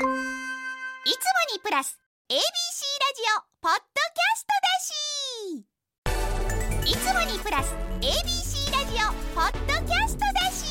[0.00, 0.08] いつも
[1.52, 1.98] にプラス
[2.30, 6.16] ABC ラジオポッドキャストだ
[6.86, 6.90] し。
[6.90, 10.64] いつもにプラス ABC ラジオポッドキャストだし。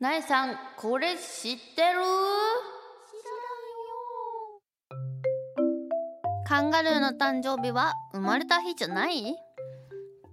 [0.00, 1.98] なえさんこれ知ってる？
[6.46, 9.36] カンガルーの誕生日は生まれた日じゃない？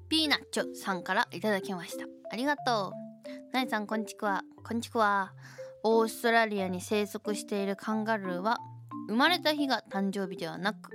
[0.10, 2.06] ピーナッチョさんからいただきました。
[2.32, 3.54] ありがとう。
[3.54, 5.34] なえさんこんちくわこんちくわ
[5.84, 8.58] オーストラリアに生息しているカンガルーは
[9.08, 10.90] 生まれた日が誕生日ではなく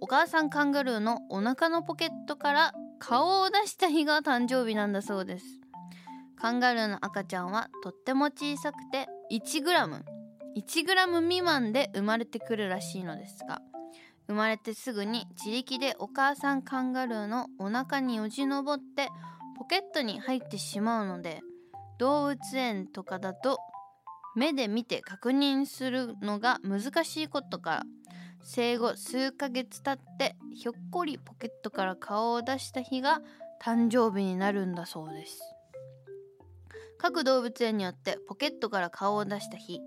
[0.00, 5.44] お母さんカンガルーのお腹のポケットから顔を出した日が誕生日なんだそうです。
[6.36, 13.62] カンガルーの赤ちゃんはとっても小さくて 1g1g 未満で生まれてくるらしいのですが
[14.26, 19.08] 生まれてすぐに自力でお母さんカンガルーのお腹によじ登って
[19.58, 21.40] ポケットに入ってしまうので
[21.98, 23.58] 動物園とかだと
[24.34, 27.82] 目で見て確認するのが難しいことから
[28.42, 33.20] 生後数ヶ月経ってひょっこりポケットから顔を出した日が
[33.62, 35.40] 誕生日になるんだそうです。
[36.98, 39.80] 各動物園によってポケットから顔を出した日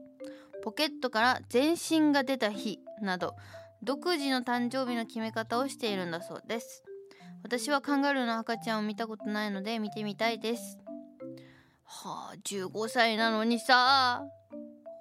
[0.63, 3.35] ポケットから全身が出た日など
[3.85, 6.83] 独自の誕生日の決め方をしているんだそうです。
[7.43, 10.79] 私はカンガルーの赤ちゃんを見たことないので見てみたいです。
[11.83, 14.23] はあ15歳なのにさ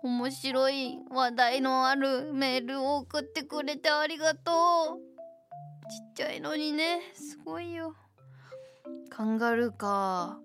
[0.02, 5.90] 面白い話題のあるメールを送ってくれてありがとう。
[5.90, 7.94] ちっちゃいのにねすごいよ。
[9.08, 10.38] カンガルーか。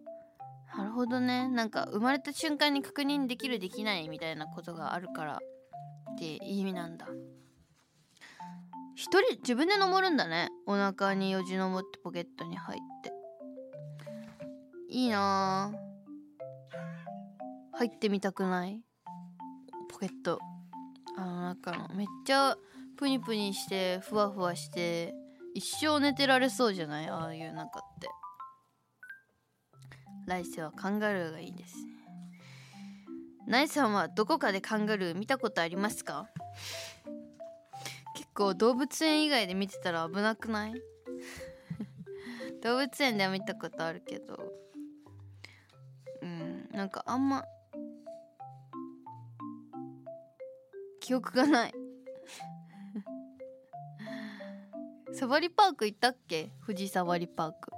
[0.77, 1.49] なるほどね。
[1.49, 5.39] なんか生まれた瞬間に確認できるできないみたいなことがあるから
[6.13, 7.05] って意味なんだ。
[8.99, 10.49] 一人自分で登るんだね。
[10.65, 13.13] お腹によじ登ってポケットに入って。
[14.89, 15.71] いいな
[17.71, 18.83] 入ってみたくない？
[19.89, 20.37] ポケット。
[21.15, 22.57] あの中のめっちゃ
[22.97, 25.13] プニプニしてふわふわして
[25.53, 27.07] 一生寝てられそうじゃない？
[27.07, 28.09] ああいう中って。
[30.27, 31.73] 来世はカンガルーがいいです。
[33.47, 36.27] ナイさんはどこかでカンガルー見たことありますか？
[38.33, 40.73] 構動物園以外で見てたら危なくない？
[42.61, 44.37] 動物園では見たことあるけど。
[46.21, 47.43] うんなんかあんま
[50.99, 51.73] 記憶がない。
[55.13, 56.51] サファリパーク行ったっけ？
[56.65, 57.71] 富士サファリパーク。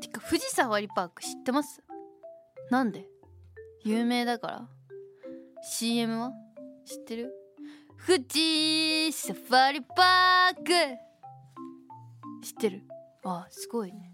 [0.00, 1.82] てか富士サファリパーク知ってます？
[2.70, 3.08] なんで？
[3.84, 4.68] 有名だから。
[5.62, 6.32] CM は？
[6.84, 7.32] 知ってる？
[8.06, 10.62] 富士サファリパーク。
[12.42, 12.82] 知ってる？
[13.24, 14.12] あすごいね。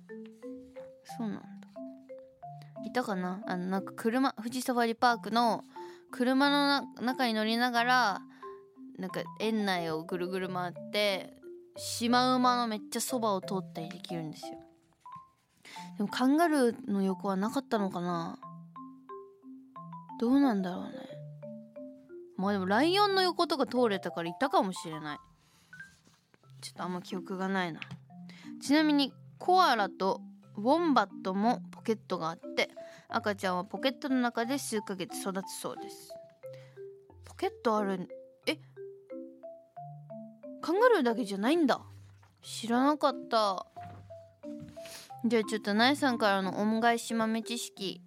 [1.17, 1.43] そうなんだ。
[2.85, 3.41] いたかな？
[3.47, 5.63] あのなんか車富士サファリパークの
[6.11, 8.21] 車の中に乗りながら
[8.99, 11.35] なんか園内をぐるぐる回って
[11.77, 14.59] シマウマのめっちゃそばを通ったりできるんですよ。
[15.97, 18.39] でもカンガルーの横はなかったのかな？
[20.19, 20.91] どうなんだろうね。
[22.37, 25.19] まあでもライオンの横とか通れたからいたかもしれない。
[26.61, 27.81] ちょっとあんま記憶がないな。
[28.61, 30.21] ちなみにコアラと
[30.57, 32.71] ウォンバットもポケットがあって
[33.09, 36.15] 赤ちゃんはポケットの中で数ヶ月育つそうです。
[37.25, 38.09] ポケットある
[38.47, 38.59] え？
[40.63, 41.81] カンガルーだけじゃないんだ。
[42.43, 43.67] 知らなかった。
[45.25, 48.01] じゃあちょっとナエさんからの恩返し豆知識。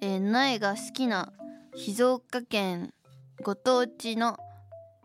[0.00, 1.32] えー、苗が好きな
[1.74, 2.92] 静岡県
[3.42, 4.36] ご当地の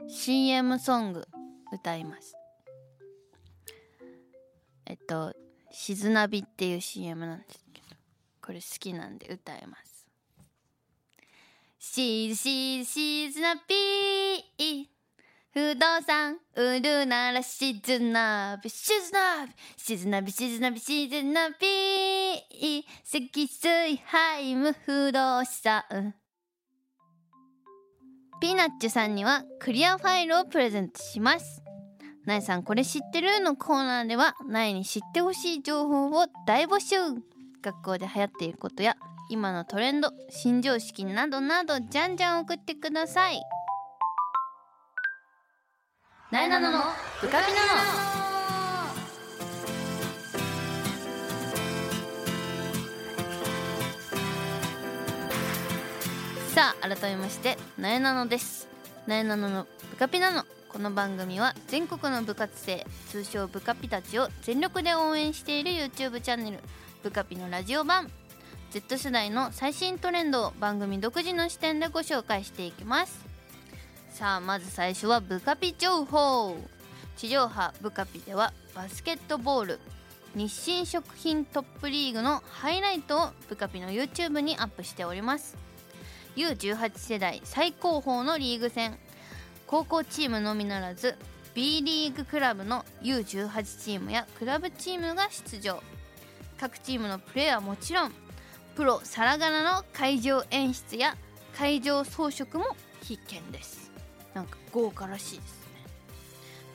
[0.09, 1.25] CM ソング
[1.71, 2.35] 歌います。
[4.85, 5.33] えっと
[5.71, 7.87] 「しずなび」っていう CM なんですけど
[8.41, 10.07] これ好きなんで歌います。
[11.79, 14.89] しずしずしずなび
[15.51, 26.13] 不動産売るならしずなびしずなびしずなびしずなびしずなび積水ハイム不動産。
[28.39, 31.63] ピーナッチさんにはクリアファイルをプレゼントします。
[32.25, 33.39] なえさんこれ知ってる？
[33.39, 36.97] のコーナーではなえに知ってほしい情報を大募集。
[37.63, 38.95] 学校で流行っていることや
[39.29, 43.41] 今のトレンド新常識などなどじゃんじゃん送ってください。
[46.31, 46.79] なえなのの
[47.21, 48.36] ブカピナの。
[56.57, 58.67] さあ改めましてなえなのです。
[59.05, 60.43] なえなののブカピナの。
[60.69, 66.57] この番組は全国の部活生通称部カピたちを全力で応援している YouTube チャンネル
[67.03, 68.09] 部カピのラジオ版。
[68.71, 73.23] Z 世代の最新トレンドを番組独自の視点でご紹介していきます。
[74.09, 76.57] さあまず最初は部カピ情報。
[77.17, 79.79] 地上波部カピではバスケットボール
[80.33, 85.66] 日清食品トップリーグのハイライトをブカピの YouTube にアップしております。
[86.37, 88.97] U18 世代最高峰のリーグ戦。
[89.65, 91.15] 高校チームのみならず
[91.55, 95.81] B リーグクラブの U18 チームやクラブチームが出場。
[96.59, 98.11] 各チームのプレーはもちろん
[98.75, 101.17] プロさながらの会場演出や
[101.57, 103.91] 会場装飾も必見です。
[104.35, 105.67] なんか豪華らしいですね。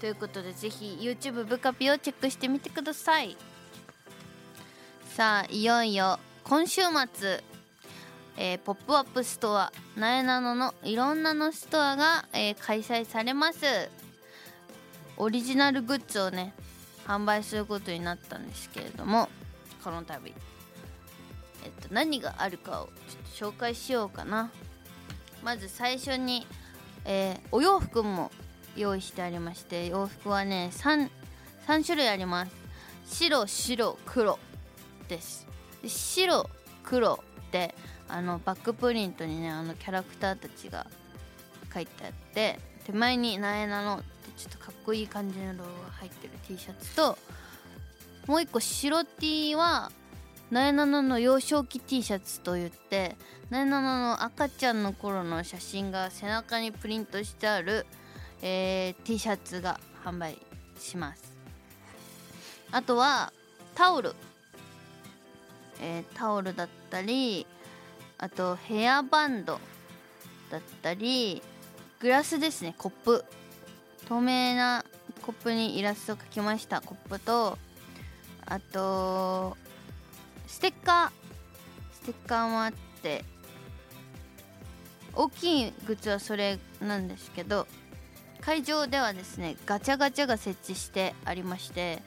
[0.00, 3.36] ということでぜひ YouTube ブカピをチェックしてみてください。
[5.14, 6.82] さあいよいよ今週
[7.14, 7.44] 末
[8.36, 13.58] えー、ポップアップストアなえなののいろんなのストアが、えー、開催されます。
[15.16, 16.54] オリジナルグッズをね
[17.06, 19.28] 販売することになったんですけれども
[19.84, 20.32] この度
[21.64, 22.86] えっと何があるかを
[23.36, 24.50] ちょっと紹介しようかな。
[25.42, 26.46] まず最初に、
[27.04, 28.30] えー、お洋服も
[28.76, 31.10] 用意してありまして洋服はね 3,
[31.66, 32.52] 3種類あります。
[33.06, 34.38] 白白黒
[35.08, 35.46] です。
[35.86, 36.48] 白
[36.84, 37.74] 黒って
[38.12, 40.86] あのバックプリントにねあのキャラクターたちが
[41.72, 44.04] 書いてあって手前に「なえなの」って
[44.36, 47.16] ちょっとかっこいい感じのロゴが入ってる T シャツと
[48.26, 49.90] もう一個白 T は
[50.50, 53.16] なえなのの幼少期 T シャツといって
[53.48, 57.86] なえなのの赤ちゃんの頃の写真が背中にプリントしてある、
[58.42, 60.36] えー、T シャツが販売
[60.78, 61.32] します。
[62.70, 63.32] あとは
[63.74, 64.14] タオル、
[65.80, 67.46] えー、タオルだったり
[68.22, 69.58] あとヘアバンド
[70.48, 71.42] だったり
[71.98, 73.24] グラスですねコップ。
[74.08, 74.84] 透明な
[75.22, 77.58] コップにイラストを描きましたコップと
[78.46, 79.56] あと
[80.46, 81.10] ステッカー。
[81.94, 82.72] ステッカーもあっ
[83.02, 83.24] て
[85.14, 87.66] 大きいグッズはそれなんですけど
[88.40, 92.00] 会場ではですねガチャガチャが設置してありまして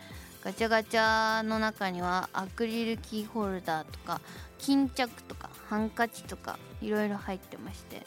[0.46, 4.22] ガチャガチャの中にはアクリルキーホルダーとか
[4.60, 8.02] 巾着とかハンカチとかいろいろ入ってまして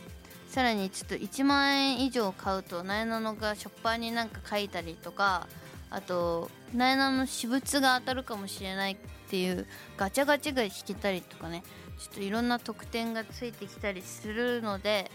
[0.49, 5.47] さらにちょっと1万円以上買うとなえなのがショッパーになんか書いたりとか
[5.91, 8.97] あとなえなの私物が当たるかもしれないっ
[9.31, 9.67] ていう
[9.97, 11.63] ガチャガチャが引けたりとかね
[11.99, 15.11] ちょっといろんな特典がついてきたりするので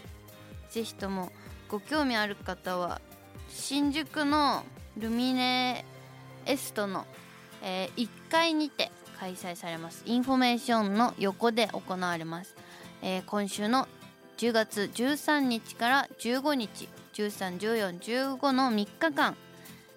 [0.70, 1.32] 是非とも
[1.68, 3.00] ご興味ある方は
[3.48, 4.64] 新宿の
[4.96, 5.84] ルミネ
[6.46, 7.06] エストの、
[7.62, 8.90] えー、1階にて
[9.24, 10.02] 開催されます。
[10.04, 12.54] インフォメーションの横で行われます、
[13.00, 13.88] えー、今週の
[14.36, 19.34] 10月13日から15日131415の3日間、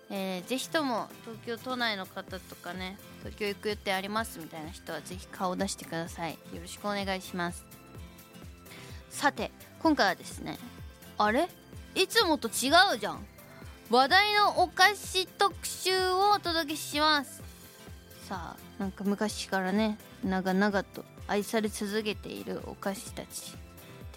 [0.09, 6.31] えー、ぜひとも東京都内の方とかね東京行く予定ありますみたいな人はぜひ顔を出してください。
[6.53, 7.65] よろしくお願いします。
[9.09, 10.57] さて今回はですね
[11.17, 11.49] あれ？
[11.95, 13.25] いつもと違うじゃん。
[13.89, 17.43] 話題のお菓子特集をお届けします。
[18.29, 23.55] さあなんか昔からね長々と愛され続けているお菓子たち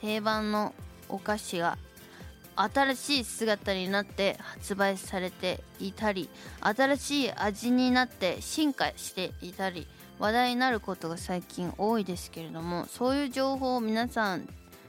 [0.01, 0.75] 定番の
[1.09, 1.79] お菓子が
[2.57, 6.29] 新しい姿になって発売されていたり
[6.61, 9.87] 新しい味になって進化していたり
[10.19, 14.47] 話題になることが最近多いですけれどもそういう情報を皆さん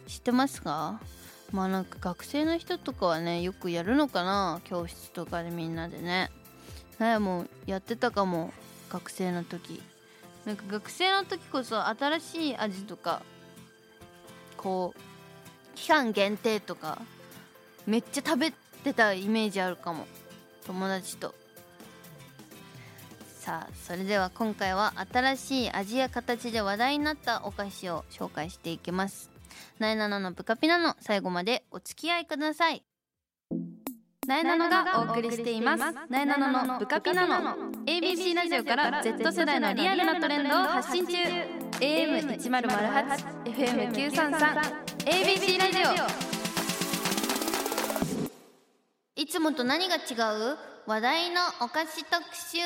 [0.08, 1.00] 知ってますか？
[1.52, 4.60] まあなんか学生の人とかはねよくやるのかな？
[4.66, 6.30] 教室とかでみんなでね。
[7.00, 8.52] ねもうやってたかも。
[8.92, 9.82] 学生の時。
[10.46, 13.22] なんか学生の時こそ新しい味とか
[14.58, 17.00] こう期間限定とか
[17.86, 18.52] めっちゃ食べ
[18.84, 20.08] てたイメージあるかも。
[20.66, 21.34] 友達と。
[23.40, 29.32] さあそれでは今回は新しい味や形で話題になったお菓子を紹介していきます。
[29.80, 32.84] なえなののブカピナの最後までお付き合いください。
[34.28, 35.84] なえなのがお送りしています。
[36.10, 37.56] なえなののブカピナの
[37.88, 41.14] ABC ラジオから Z 世代のリアルなトレンドを発信中。
[41.80, 45.80] AM1008 FM933 ABC ラジ
[49.18, 49.22] オ。
[49.22, 50.58] いつもと何が違う？
[50.88, 52.58] 話題のお菓子特集。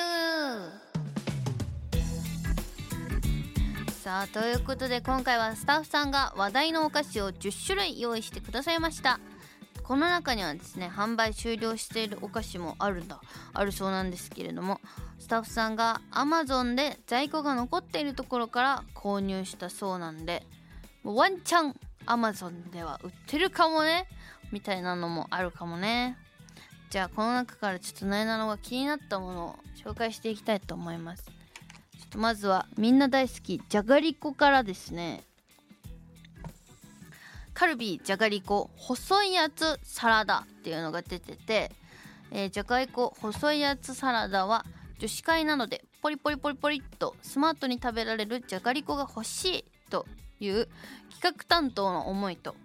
[4.04, 9.20] さあということで今回はスタッフさんが話題のお菓子を10種類用意してくださいました。
[9.88, 13.22] この中にはですね販売終了しているお菓子もあるんだ。
[13.54, 14.82] あるそうなんですけれども
[15.20, 20.44] スタッフさんが Amazon で在庫が残っているところから購入したそうなんで
[21.04, 21.76] ワンチャン
[22.08, 24.08] Amazon では売ってるかもね
[24.52, 26.18] みたいなのもあるかもね。
[26.90, 31.26] じゃあこの中からちょっとなえなのが気になったものを紹介していきたいと思います。
[31.26, 31.32] ちょ
[32.06, 35.24] っとまずはみんな大好きじゃがりこからですね。
[37.56, 41.72] カルビーじゃがりこ細いやつサラダっていうのが出てて、
[42.32, 44.66] えー、じゃがりこ細いやつサラダは
[45.00, 50.06] 女子会なのでポリポリポリポリっとスマートに食べられるじゃがりこが欲しいと
[50.42, 50.68] いう
[51.10, 52.56] 企画担当の思いと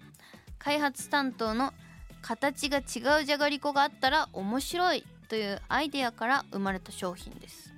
[0.59, 1.73] 開発担当の
[2.21, 7.70] 形が違うじゃがりこがあったら面白いというアイデアから生まれた商品です。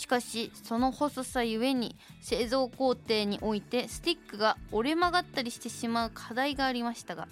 [0.00, 7.28] しかしその細さゆえに製造工程においてスティックが折れ曲がったりしてしまう課題がありましたが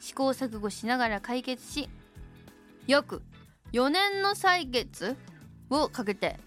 [0.00, 1.90] 試行錯誤しながら解決し
[2.86, 3.20] 約
[3.74, 5.16] 4年の歳月
[5.68, 6.38] をかけて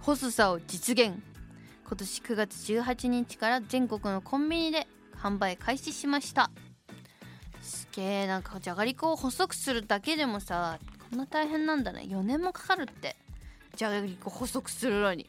[0.00, 1.14] 細さを実現。
[1.86, 6.50] 今年9月18日から全国のコンビニで販売開始しました。
[7.62, 10.78] すげえなんかじゃがりこを細くするだけでもさ
[11.10, 12.02] こんな大変なんだね。
[12.08, 13.16] 4年もかかるって。
[13.76, 15.28] じゃがりこ細くするのに。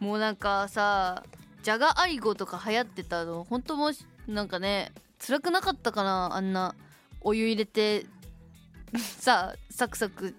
[0.00, 1.22] もうなんかさ
[1.62, 4.90] じゃがアイゴとか流行ってたの本当もしなんかね
[5.24, 6.74] 辛くなかったかなあんな。
[7.20, 8.04] お湯入れて
[8.98, 10.34] さサクサク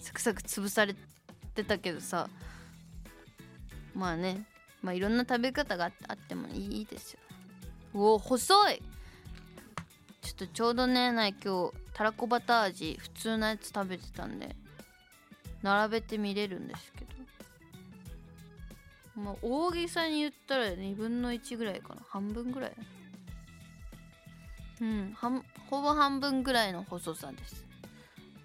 [0.00, 0.96] サクサク潰され
[1.54, 2.28] てたけどさ。
[3.94, 4.44] まあね
[4.82, 7.20] まあいろんな食べ方があってもいいですよ。
[7.94, 8.82] おお細い！
[10.22, 14.54] ちょっとちょうどねない今日たらこバター味普通のやつ食べてたんで。
[15.62, 17.08] 並べて見れるんですけど。
[19.16, 22.02] まあ大げさに言ったら2分の1ぐらいかな。
[22.08, 22.72] 半分ぐらい。
[24.80, 25.16] うん
[25.68, 27.66] ほぼ半分ぐらいの細さです。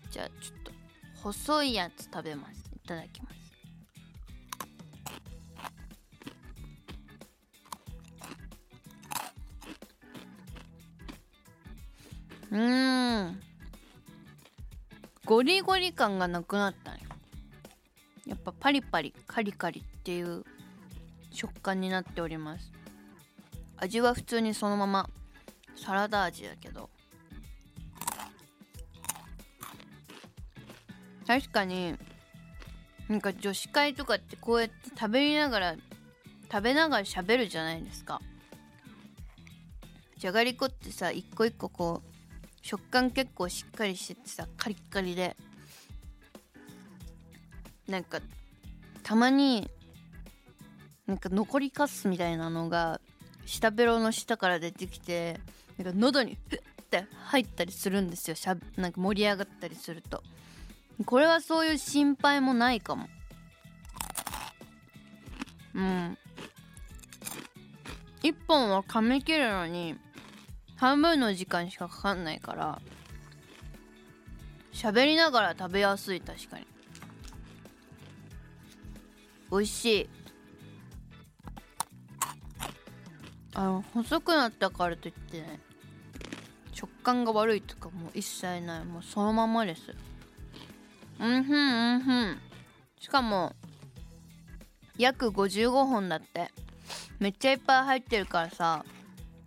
[0.09, 0.71] じゃあちょっと
[1.21, 2.71] 細いやつ食べます。
[2.75, 3.33] いただきます。
[12.51, 13.39] うん。
[15.25, 17.02] ゴリゴリ感がなくなったね。
[18.25, 20.43] やっぱパリパリカリカリっていう
[21.31, 22.71] 食感になっております。
[23.77, 25.09] 味は普通にそのまま。
[25.75, 26.89] サラダ味だけど。
[31.25, 31.95] 確かに
[33.09, 35.75] なんか女子会とかってこうやって食べながら
[36.51, 38.21] 食べながら喋るじゃないですか。
[40.17, 42.09] じゃがりこってさ一個一個こう
[42.61, 45.35] 食感結構しっかりしててさカリッカリで。
[47.87, 48.19] なんか
[49.03, 49.69] たまに
[51.07, 53.01] なんか残りカスみたいなのが
[53.45, 55.39] 下ベロの下から出てきて
[55.77, 58.35] なんか喉にフッて入ったりするんですよ。
[58.35, 60.23] しゃなんか盛り上がったりすると。
[61.05, 63.07] これはそういう心配もないかも。
[65.73, 66.17] うん。
[68.21, 69.95] 1本は噛み切るのに
[70.77, 72.81] 半分の時間しかかかんないから
[74.71, 76.72] 喋りながら食べやすい確かに。
[79.53, 80.09] 美味しい。
[83.53, 85.59] あの細くなったからといってね
[86.71, 88.85] 食感が悪いとかも一切ない。
[88.85, 89.81] もうそのままです。
[91.19, 92.41] うんふんうんふん。
[92.99, 93.53] しかも
[94.97, 96.49] 約55本だって。
[97.19, 98.83] めっちゃいっぱい入ってるからさ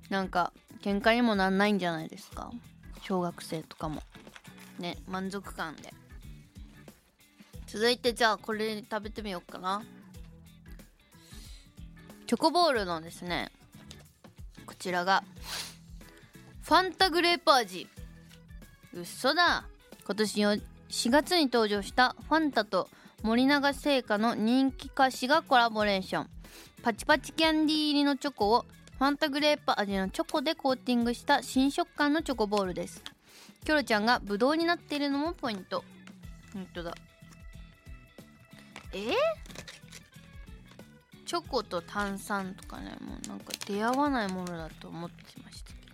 [0.08, 2.52] なんか喧嘩にもなんないんじゃないですか。
[3.02, 4.02] 小学生とかも。
[4.78, 5.92] ね満足感で。
[7.66, 9.82] 続いてじゃあこれ食べてみようかな。
[12.26, 13.50] チョコボールのですね
[14.66, 15.22] こちらが
[16.62, 17.86] ファンタグレープ味。
[18.92, 19.64] うっそだ。
[20.04, 20.60] 今年4
[21.10, 22.88] 月に登場したファンタと
[23.22, 26.30] 森永製菓の人気菓子がコラボレーション。
[26.82, 28.64] パチパチキャンディー入りのチョコを
[28.98, 33.00] ファンタグレープ味のチョコでコーティングした新食感のチョコボールです。
[33.64, 35.84] キョロちゃんがブドウになっているのもポイント。
[36.52, 36.94] 本当だ。
[38.92, 38.98] え？
[38.98, 39.12] ー、
[41.26, 45.86] チョコと炭酸とかねもうなんか出会わないものだと思ってましたけど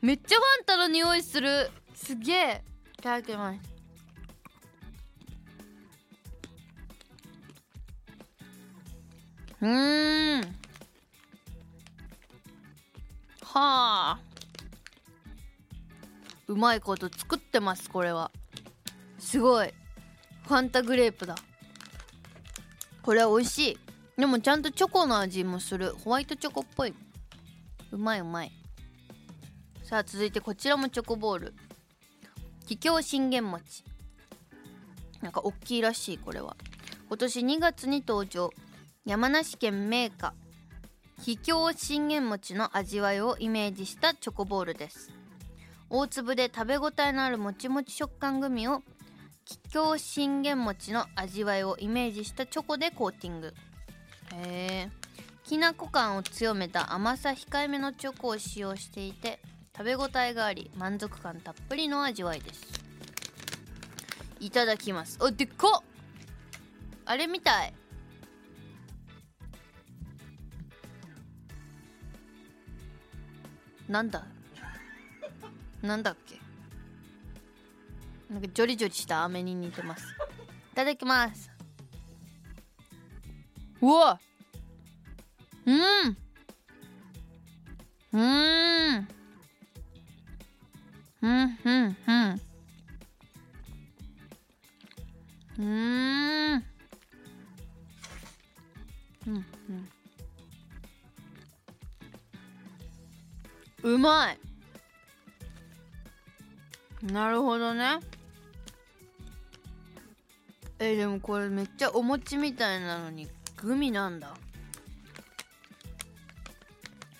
[0.00, 2.62] めっちゃファンタの匂いするすげえ。
[2.98, 3.60] いただきます。
[9.60, 10.40] うん。
[13.42, 14.20] はあ。
[16.48, 18.32] うまいこと作ってますこれは。
[19.20, 19.72] すごい。
[20.48, 21.36] ファンタグレープだ。
[23.02, 23.78] これ美味しい。
[24.16, 25.94] でもちゃんとチョコの味もする。
[26.04, 26.94] ホワイトチョコっぽい。
[27.90, 28.52] うまいうまい。
[29.82, 31.54] さあ続いてこちらもチョコボール。
[32.66, 33.84] 桔梗信玄餅。
[35.20, 36.56] なんか大きいらしいこれは。
[37.08, 38.50] 今年2月に登場。
[39.04, 40.34] 山梨県銘菓。
[41.18, 45.10] 桔梗信玄餅の味わいをイメージしたチョコボールです。
[45.90, 48.82] 大粒で食べ応えのあるもちもち食感グミを
[49.44, 53.54] 桔梗信玄餅の味わいをイメージしたチョコでコーティング。
[54.34, 54.90] へえ
[55.44, 59.40] きなこ感を強めた甘さ控えめのチョコを使用していて
[59.76, 62.62] 食べ応えがあり満足感たっぷりの味わいです。
[64.40, 65.18] いただきます。
[65.20, 65.82] あでっか
[67.04, 67.74] あれみたい。
[73.88, 74.24] なんだ？
[75.82, 76.41] なんだっけ？
[78.32, 80.04] なんかジョリジョリした飴に似てます。
[80.72, 81.50] いただきます。
[83.82, 84.18] うわ。
[85.66, 86.16] うん。
[88.12, 89.08] うん。
[91.20, 91.58] うん。
[91.62, 91.96] うん。
[92.06, 92.40] うん。
[95.58, 96.64] うん。
[99.26, 99.46] うん。
[103.84, 103.94] うん。
[103.94, 104.38] うまい
[107.02, 107.98] なるほどね
[110.84, 114.34] えでもこれめっちゃお餅みたいなのにグミなんだ。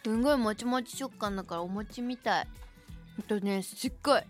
[0.05, 2.49] すんごいもちもち食感だからお餅みたい。
[3.29, 4.23] ほんとねすっごい。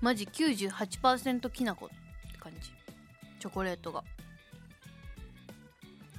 [0.00, 2.70] マジ98%きな粉って感じ。
[3.40, 4.02] チョコレートが。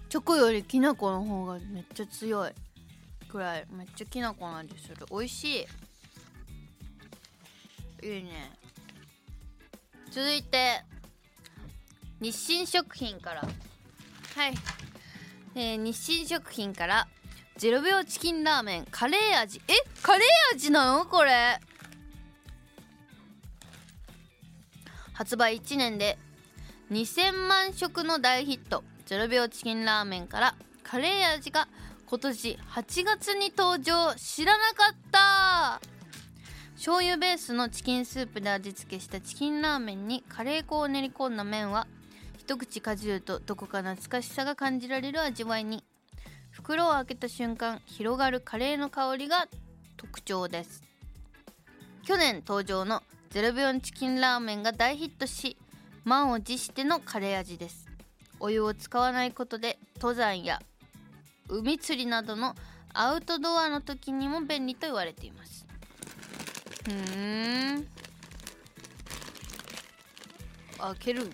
[0.10, 2.51] チョコよりきな粉の方がめっちゃ強い。
[3.27, 3.65] くらい。
[3.72, 5.08] めっちゃきな粉の味する。
[5.10, 5.67] 美味し
[8.01, 8.08] い。
[8.08, 8.51] いいね。
[10.12, 10.84] 続いて。
[12.22, 13.42] 日清食品から。
[13.42, 13.48] は
[14.48, 14.54] い、
[15.56, 17.08] えー日清食品から
[17.58, 19.62] 0秒チキンラーメンカレー味。
[19.68, 21.06] えカレー味なの？
[21.06, 21.60] これ。
[25.14, 26.18] 発売1年で
[26.92, 28.84] 2000万食の大ヒット。
[29.08, 31.68] 0秒チキンラーメンからカレー味が
[32.06, 34.14] 今年8月に登場。
[34.16, 35.82] 知らなかった。
[36.76, 41.88] 醤油ベースのチキンスープで味付けしたチキンラーメンにカレー粉を練り込んだ麺は
[42.50, 45.84] 一口かじるとどこか懐かしさが感じられる味わいに。
[46.50, 49.48] 袋を開けた瞬間広がるカレーの香りが
[49.98, 50.81] 特徴です。
[52.03, 55.57] 去年登場の0秒チキンラーメンが大ヒットし
[56.05, 57.85] 満を持してのカレー味です。
[58.40, 60.59] お湯を使わないことで登山や
[61.50, 62.55] 海釣りなどの
[62.96, 65.68] アウトドアの時にも便利と言われています。
[66.83, 67.85] ふん。
[70.79, 71.29] 開ける。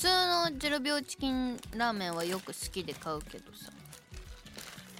[0.00, 3.70] 通の0秒チキンラーメンはよく好きで買うけどさ。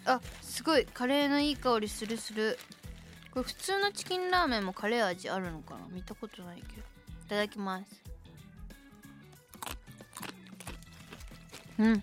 [0.05, 0.85] あすごい。
[0.85, 2.59] カレーのいい香りするする。
[3.31, 6.83] これ普通のチキンラーメンもカレー味あるのかな見たことないけど。
[6.83, 8.03] いただきます。
[11.79, 12.03] うん。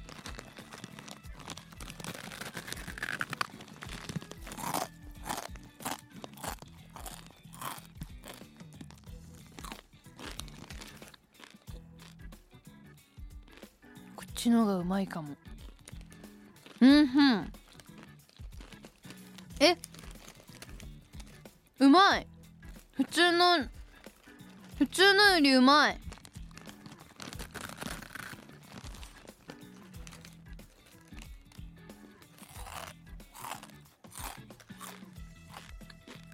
[14.47, 15.35] ちの方がうまいかも。
[16.79, 17.53] うんふん。
[19.59, 19.75] え？
[21.79, 22.27] うまい。
[22.93, 23.57] 普通の
[24.77, 25.99] 普通のよりうまい。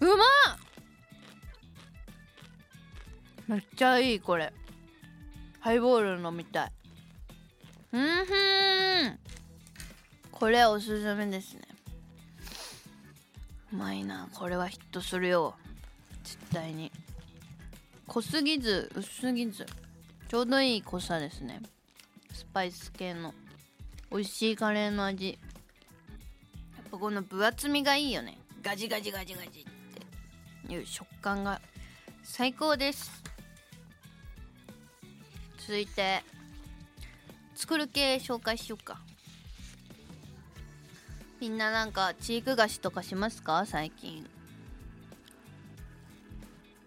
[0.01, 0.17] うまっ！
[3.47, 4.53] めっちゃいいこれ。
[5.61, 6.71] ハイボール飲みたい。
[7.93, 9.19] うんふん。
[10.31, 11.61] これおすすめですね。
[13.71, 14.27] うまいな。
[14.33, 15.53] これはヒットするよ。
[16.23, 16.91] 絶対に。
[18.07, 19.67] 濃すぎず薄すぎず。
[20.27, 21.61] ちょうどいい濃さですね。
[22.33, 23.31] スパイス系の。
[24.11, 25.37] 美味しいカレーの味。
[26.75, 28.39] やっぱこの分厚みがいいよね。
[28.63, 30.73] ガジガジガジガジって。
[30.73, 31.61] いう食感が
[32.23, 33.23] 最高です。
[35.59, 36.23] 続いて。
[37.63, 38.99] 作る系紹介しようか。
[41.39, 43.65] みんななんかチーク菓子とかしますか？
[43.65, 44.25] 最近。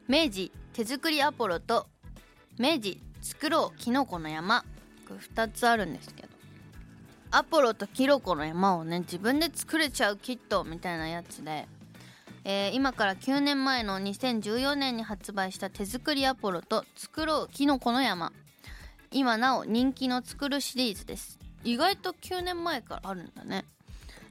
[0.06, 1.86] 明治手作りアポロと
[2.58, 4.66] 明治作ろうきのこの山。
[5.08, 6.28] これ2つあるんですけど。
[7.30, 11.66] アポロとキノコの山をね自分で作れちゃうキットみたいなやつで、
[12.44, 18.30] えー今から9年前の2014年に発売した手作りアポロと作ろうきのこの山。
[19.10, 21.38] 今なお人気の作るシリーズです。
[21.64, 23.64] 意外と9年前からあるんだね。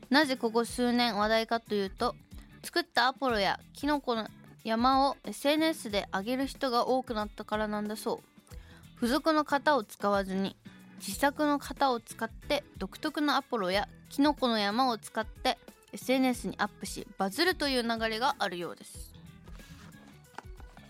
[0.09, 2.15] なぜここ数年話題かというと
[2.63, 4.27] 作ったアポロやキノコの
[4.63, 8.55] 山を SNS で上げる人が多くなったからなんだそう。
[8.95, 10.55] 付属の型を使わずに
[10.99, 15.57] 自作の型を使って独特のアポロやキノコの山を使って
[15.91, 19.13] SNS にアップしバズるという流れがあるようです。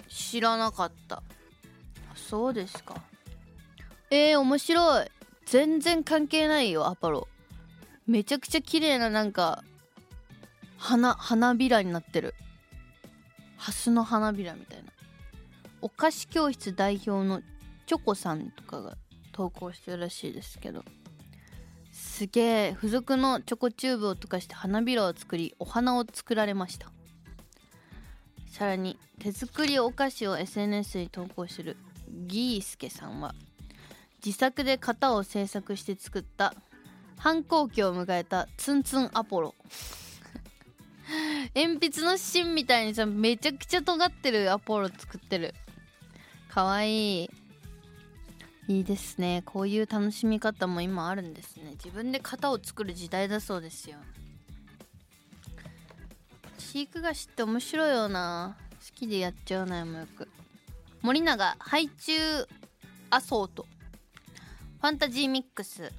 [0.08, 1.22] 知らなかった。
[2.16, 3.02] そうですか。
[4.12, 5.08] えー、面白い。
[5.46, 7.28] 全然関係ないよアポロ。
[8.08, 9.64] めちゃくちゃ綺麗ななんか
[10.78, 12.34] 花花びらになってる。
[13.58, 14.92] ハスの花びらみたいな。
[15.82, 17.42] お菓子教室代表の
[17.86, 18.98] チョコさんとかが
[19.32, 20.84] 投稿してるらしいですけど。
[21.92, 26.92] すげえ付属のチョコチューブを溶かして花びらを作りお花を作られました。
[28.52, 31.78] さらに手作りお菓子を SNS に投稿する
[32.28, 33.34] ギースケさんは
[34.26, 36.56] 自作で型を制作して作った。
[37.16, 38.48] 反抗期を迎えた。
[38.58, 39.54] ツンツンアポロ。
[41.54, 45.54] 鉛筆の芯みたいにさめちゃくちゃ尖ってるアポロ作ってる。
[46.50, 47.30] かわいい。
[48.68, 49.44] いいですね。
[49.46, 51.74] こういう楽しみ方も今あるんですね。
[51.74, 54.00] 自分で型を作る時代だそうですよ。
[56.58, 58.58] 知育菓子って面白いよな。
[58.72, 60.28] 好きでやっちゃうなよもよく。
[61.04, 62.50] 森永ハイチュウ
[63.12, 63.68] アソート
[64.82, 65.92] ファンタジーミックス。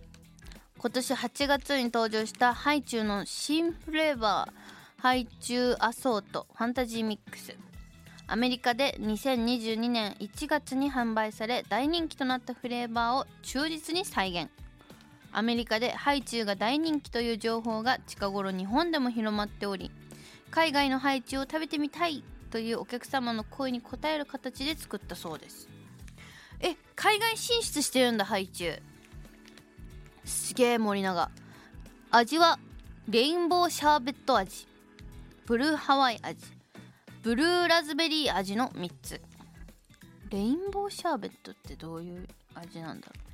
[0.78, 7.56] 今年8月に登場したハイチュウの新フレーバーハイチュウアソートファンタジーミックス。
[8.28, 14.50] アメリカで2022年1月に販売され大人気となったフレーバーを忠実に再現。
[15.32, 19.90] アメリカでハイチュウが大人気という情報が近頃日本でも広まっており
[20.50, 25.68] 海外のハイチュウを食べてみたいというお客様の声に応える形で作ったそうです。
[26.60, 28.82] え海外進出してるんだハイチュウ。
[30.24, 31.30] すげえ森永。
[32.10, 32.58] 味は
[33.08, 34.66] レインボーシャーベット味。
[35.46, 36.40] ブルーハワイ味。
[37.22, 39.20] ブルーラズベリー味の3つ。
[40.30, 43.26] レインボーシャーベットってどういう味なんだろう。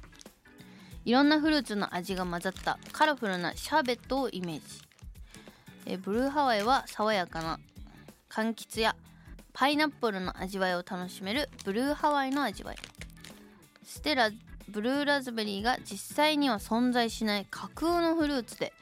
[1.05, 4.63] いろんなフルーツの味が混ざったカラフルなシャーベットをイメージ。
[5.87, 7.59] えブルーハワイは爽やかな
[8.29, 8.95] 柑橘や
[9.53, 12.77] パイナップルの味わいを楽しめるブルーハワイの味わい。
[13.85, 14.31] ステラ
[14.69, 18.73] ブルーラズベリーが実際には存在しない架空のフルーツで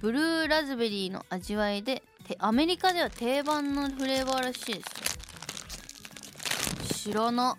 [0.00, 2.02] ブルーラズベリーの味わいで
[2.38, 4.80] アメリカでは定番のフレーバーらしいで
[6.94, 7.12] すよ。
[7.12, 7.56] 知らな。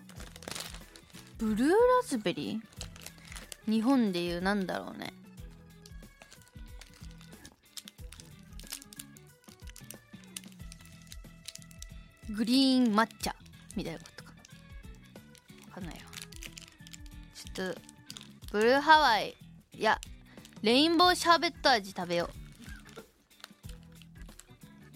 [1.38, 5.14] ブルーラズベリー日本でいうなんだろうね。
[12.30, 13.34] グリーン抹茶
[13.74, 14.32] みたいなことか。
[15.68, 16.07] わかんないよ。
[18.52, 19.36] ブルーハワイ
[19.72, 20.00] いや
[20.62, 22.38] レインボーシャーベット味食べよう。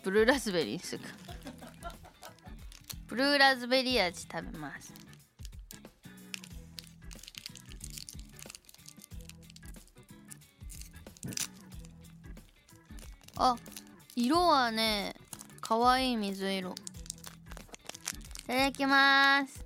[0.05, 1.05] ブルーラズベリーにする
[3.07, 4.93] ブルーラズベリー味食べます。
[13.37, 13.57] あ
[14.17, 15.15] 色はね
[15.61, 16.71] かわいい水色。
[16.71, 16.75] い
[18.47, 19.62] ただきます。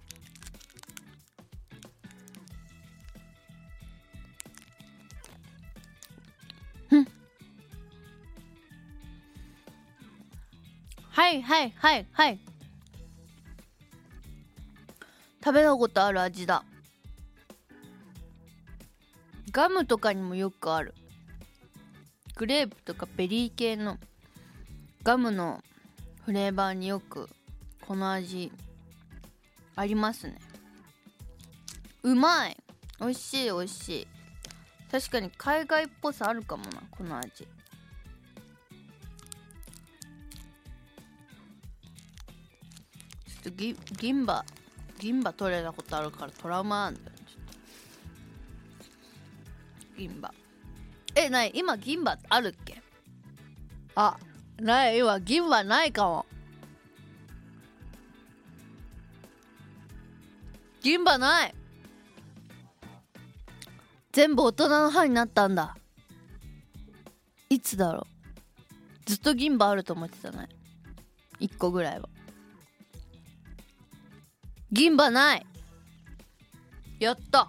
[11.17, 12.39] はいはいはいはい。
[15.43, 16.63] 食べたことある味だ。
[19.51, 20.93] ガムとかにもよくある。
[22.35, 23.97] グレープとかベリー系の。
[25.05, 25.65] ガムの
[26.27, 27.31] フレーバーによく
[27.87, 28.53] この味
[29.75, 30.37] ありますね。
[32.03, 32.57] うまい。
[33.01, 34.07] 美味しい美味しい。
[34.93, 37.49] 確かに海外っぽさあるかもなこの味。
[43.47, 44.45] とぎ銀歯
[44.99, 47.17] 銀歯取れたことあるからトラウマなんだよ。
[47.17, 47.45] ちょっ
[49.95, 49.99] と。
[49.99, 50.35] 銀歯。
[51.15, 52.83] えない今銀歯あるっけ？
[53.95, 54.17] あ
[54.59, 56.27] ない今銀歯ないかも。
[60.83, 61.55] 銀歯ない。
[64.11, 65.77] 全部大人の歯になったんだ。
[67.49, 68.07] いつだろう。
[69.05, 70.49] ずっと銀歯あると思ってたね
[71.39, 72.09] 1個ぐらいは。
[74.73, 75.47] 銀歯ない。
[76.99, 77.49] やった。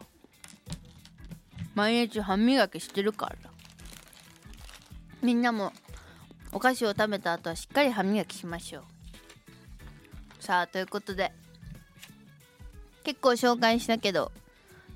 [1.75, 3.35] 毎日歯磨きしてるから。
[5.21, 5.73] みんなも
[6.51, 8.83] お菓子を食べた後はしっかり歯磨きしましょう。
[10.39, 11.33] さあということで
[13.03, 14.31] 結構紹介したけど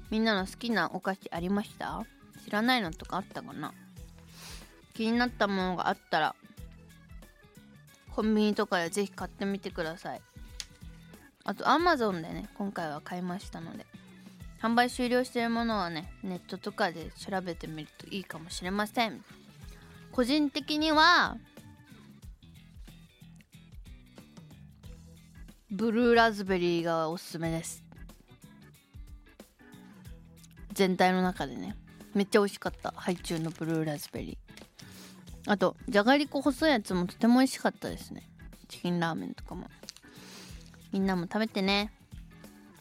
[0.10, 2.06] みんなの好きなお菓子ありました？
[2.46, 3.74] 知らないのとかあったかな？
[4.94, 6.36] 気になったものがあったら
[8.16, 10.22] コンビニとかでぜひ買ってみてください。
[11.52, 13.86] あと Amazon でね今回は買いましたので
[14.62, 19.22] 販売終了しているものはねネットとかで調べてみるといいかもしれません。
[20.14, 21.36] 個人的には
[25.70, 27.84] ブルーラズベリーがおすすめです。
[30.72, 31.76] 全体の中でね
[32.14, 32.94] めっちゃ美味しかった。
[32.96, 38.30] ハイチュウのブルーラズベリーあとじゃがりこ細いやつもとても美味しかったですね。
[38.70, 39.68] チキンラーメンとかも。
[40.91, 41.91] みんなも食べてね。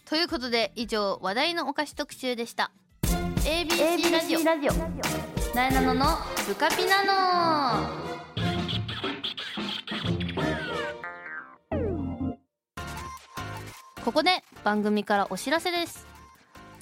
[0.04, 2.70] ということで以上話題のお菓子特集でした。
[3.44, 4.44] ABC ラジオ。
[4.44, 4.72] ラジオ。
[5.54, 6.06] なえなのの
[6.46, 7.88] ブカピナノ
[14.04, 16.06] ここで番組からお知らせです。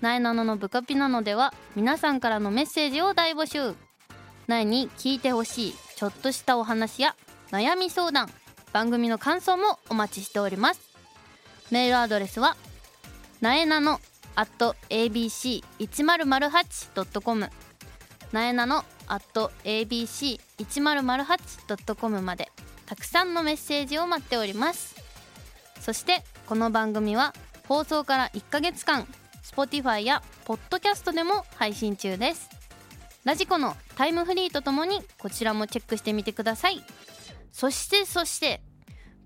[0.01, 3.75] なえなののブカピナノでは皆さんからのメッセージを大募集。
[4.47, 7.15] なえに聞いてほしいちょっとしたお話や
[7.51, 8.29] 悩み相談。
[8.73, 10.88] 番組の感想もお待ちしております
[11.71, 12.57] メールアドレスは
[13.41, 14.01] なえなの
[14.35, 17.51] at abc1008.com
[18.33, 22.51] なえなの at abc1008.com まで
[22.87, 24.97] たくさんのメッセージを待っております。
[25.81, 27.35] そしてこの番組は
[27.67, 29.09] 放送から1ヶ月間
[29.43, 32.49] Spotify や Podcast でも配信中です。
[33.25, 36.85] ラジコのタイムフリーとともにこちらもチェックしてみてください。
[37.53, 38.63] そしてそして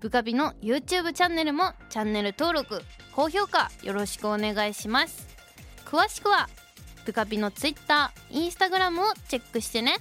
[0.03, 2.81] ブカビの YouTube チャンネルもチャンネル登録
[3.15, 5.25] 高評価よろしくお願いします。
[5.85, 6.49] 詳しくは
[7.05, 9.95] ブカビの Twitter、Instagram をチェックしてね。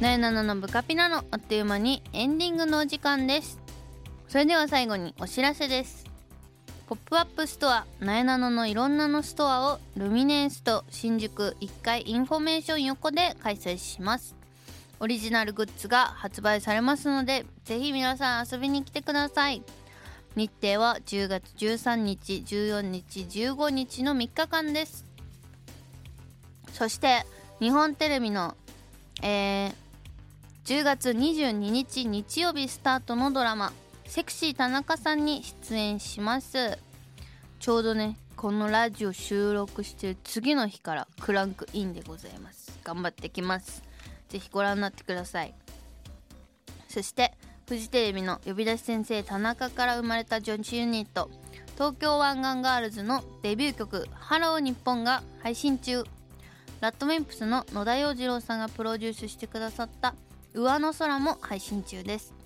[0.00, 3.58] なえなののブカピなのあっという間にエンディングのお時間です。
[4.28, 6.07] それでは最後にお知らせです。
[6.88, 14.34] ポップアップストアなえなののいろんなのストアをルミネエスト新宿1階インフォメーション横で開催します。
[14.98, 19.62] オリジナルグッズが発売されますのでぜひ皆さん遊びに来てください。
[20.34, 25.04] 日程は10月13日14日15日の3日間です。
[26.72, 27.26] そして
[27.60, 28.56] 日本テレビの、
[29.22, 29.74] えー
[30.64, 33.72] 10月22日日曜日スタートのドラマ
[34.08, 36.78] 「セクシー田中さん」に出演します。
[37.60, 42.72] ちょうどねこのラジオ収録してる次の日からクランクインでございます。
[42.82, 43.82] 頑張ってきます。
[44.30, 45.54] ぜひご覧になってください。
[46.88, 47.34] そして
[47.68, 51.30] フジテレビの呼び出し先生田中から生まれた女子ユニット
[51.74, 56.04] 東京湾岸ガールズのデビュー曲「ハロー日本が配信中。
[56.80, 60.14] RADWIMPS の野田洋次郎さんがプロデュースしてくださった
[60.54, 62.37] 「上の空も配信中です。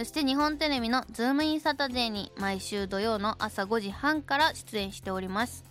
[0.00, 5.62] そして日本テレビのズームインサタデーに毎週土曜の朝5時半から出演しております。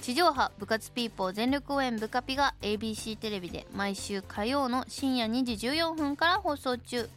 [0.00, 7.08] 地上波部活ピーポー全力応援ブカピが ABC テレビで毎週火曜の深夜2時14分から放送中。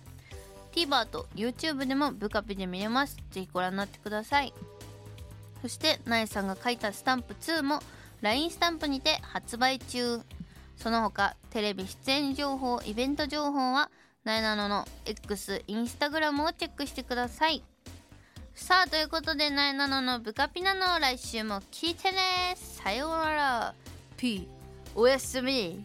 [0.72, 3.18] TVer と YouTube でも部カピで見れます。
[3.30, 4.52] ぜひご覧になってください。
[5.62, 7.84] そしてなえさんが書いたスタンプ2も
[8.22, 10.20] LINE スタンプにて発売中。
[10.76, 13.92] その他テレビ出演情報イベント情報は
[14.24, 17.64] なえなのの X インスタグラムをチェックしてください。
[18.54, 22.56] さあということでなえなののブカピナの来週も聞いてね。
[22.56, 23.74] さようなら。
[24.18, 24.48] P
[24.94, 25.84] おやすみ。